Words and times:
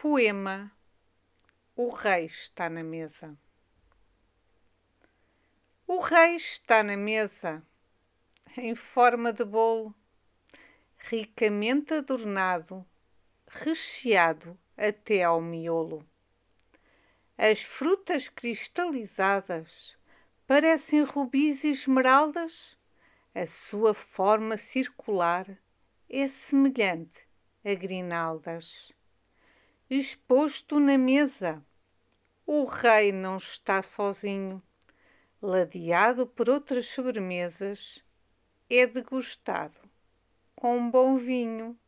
Poema 0.00 0.70
O 1.74 1.88
Rei 1.88 2.26
está 2.26 2.70
na 2.70 2.84
mesa. 2.84 3.36
O 5.88 5.98
rei 5.98 6.36
está 6.36 6.84
na 6.84 6.96
mesa, 6.96 7.66
em 8.56 8.76
forma 8.76 9.32
de 9.32 9.44
bolo, 9.44 9.92
ricamente 10.98 11.94
adornado, 11.94 12.86
recheado 13.48 14.56
até 14.76 15.24
ao 15.24 15.40
miolo. 15.40 16.08
As 17.36 17.60
frutas 17.62 18.28
cristalizadas 18.28 19.98
parecem 20.46 21.02
rubis 21.02 21.64
e 21.64 21.70
esmeraldas, 21.70 22.78
a 23.34 23.44
sua 23.46 23.92
forma 23.94 24.56
circular 24.56 25.58
é 26.08 26.28
semelhante 26.28 27.26
a 27.64 27.74
grinaldas 27.74 28.96
exposto 29.90 30.78
na 30.78 30.98
mesa. 30.98 31.64
O 32.46 32.64
rei 32.64 33.10
não 33.10 33.36
está 33.36 33.82
sozinho, 33.82 34.62
ladeado 35.40 36.26
por 36.26 36.50
outras 36.50 36.86
sobremesas, 36.86 38.04
é 38.68 38.86
degustado 38.86 39.80
com 40.54 40.90
bom 40.90 41.16
vinho. 41.16 41.78